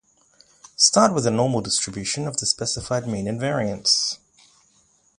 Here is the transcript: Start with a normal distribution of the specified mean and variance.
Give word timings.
Start 0.77 1.13
with 1.13 1.27
a 1.27 1.29
normal 1.29 1.61
distribution 1.61 2.25
of 2.25 2.37
the 2.37 2.47
specified 2.47 3.05
mean 3.07 3.27
and 3.27 3.39
variance. 3.39 4.17